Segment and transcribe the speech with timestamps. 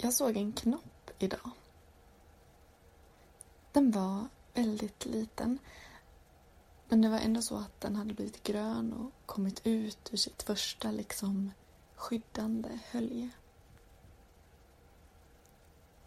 [0.00, 1.50] Jag såg en knopp idag.
[3.72, 5.58] Den var väldigt liten.
[6.88, 10.42] Men det var ändå så att den hade blivit grön och kommit ut ur sitt
[10.42, 11.50] första liksom
[11.94, 13.30] skyddande hölje.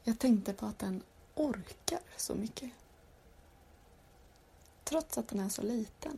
[0.04, 1.04] Jag tänkte på att den
[1.36, 2.72] orkar så mycket.
[4.84, 6.18] Trots att den är så liten.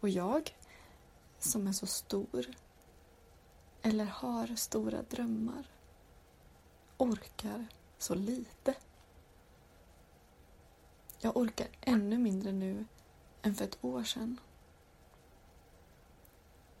[0.00, 0.56] Och jag,
[1.38, 2.46] som är så stor,
[3.82, 5.75] eller har stora drömmar,
[6.96, 7.66] orkar
[7.98, 8.74] så lite.
[11.18, 12.86] Jag orkar ännu mindre nu
[13.42, 14.40] än för ett år sedan.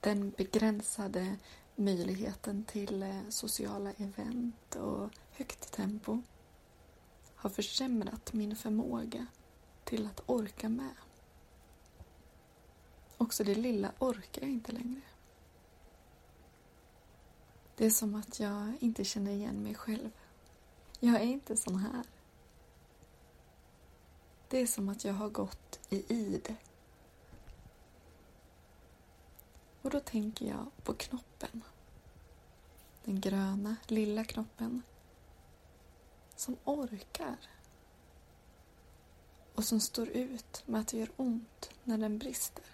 [0.00, 1.36] Den begränsade
[1.76, 6.22] möjligheten till eh, sociala event och högt tempo
[7.34, 9.26] har försämrat min förmåga
[9.84, 10.94] till att orka med.
[13.16, 15.00] Också det lilla orkar jag inte längre.
[17.76, 20.10] Det är som att jag inte känner igen mig själv.
[21.00, 22.04] Jag är inte sån här.
[24.48, 26.56] Det är som att jag har gått i ide.
[29.82, 31.62] Och då tänker jag på knoppen.
[33.04, 34.82] Den gröna, lilla knoppen.
[36.36, 37.36] Som orkar.
[39.54, 42.64] Och som står ut med att det gör ont när den brister.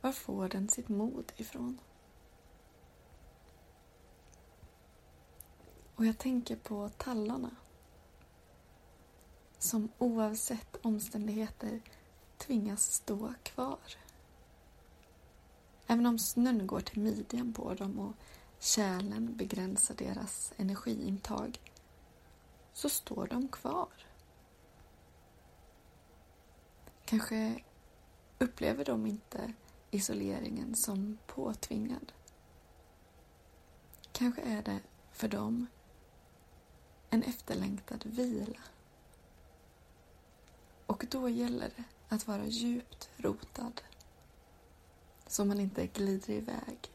[0.00, 1.78] Var får den sitt mod ifrån?
[5.98, 7.50] Och jag tänker på tallarna
[9.58, 11.80] som oavsett omständigheter
[12.36, 13.78] tvingas stå kvar.
[15.86, 18.14] Även om snön går till midjan på dem och
[18.58, 21.60] kärlen begränsar deras energiintag
[22.72, 24.06] så står de kvar.
[27.04, 27.62] Kanske
[28.38, 29.52] upplever de inte
[29.90, 32.12] isoleringen som påtvingad.
[34.12, 34.80] Kanske är det
[35.12, 35.66] för dem
[37.10, 38.60] en efterlängtad vila.
[40.86, 43.80] Och då gäller det att vara djupt rotad
[45.26, 46.92] så man inte glider iväg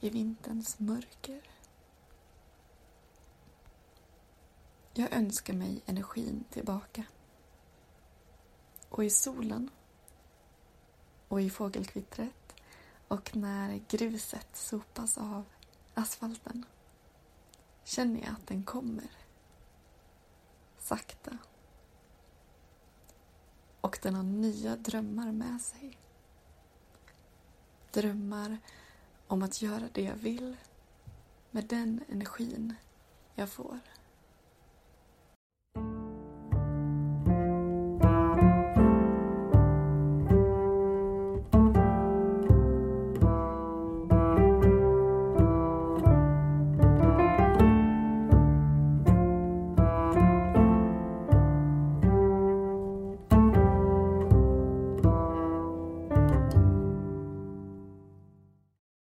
[0.00, 1.42] i vinterns mörker.
[4.94, 7.04] Jag önskar mig energin tillbaka.
[8.88, 9.70] Och i solen
[11.28, 12.54] och i fågelkvittret
[13.08, 15.44] och när gruset sopas av
[15.94, 16.64] asfalten
[17.84, 19.10] känner jag att den kommer.
[20.86, 21.38] Sakta.
[23.80, 25.98] Och den har nya drömmar med sig.
[27.92, 28.58] Drömmar
[29.26, 30.56] om att göra det jag vill
[31.50, 32.74] med den energin
[33.34, 33.80] jag får.